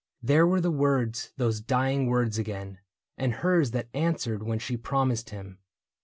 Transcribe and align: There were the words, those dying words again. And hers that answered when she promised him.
There 0.23 0.47
were 0.47 0.59
the 0.61 0.71
words, 0.71 1.31
those 1.37 1.61
dying 1.61 2.07
words 2.07 2.39
again. 2.39 2.79
And 3.19 3.33
hers 3.33 3.69
that 3.69 3.87
answered 3.93 4.41
when 4.41 4.57
she 4.57 4.75
promised 4.75 5.29
him. 5.29 5.59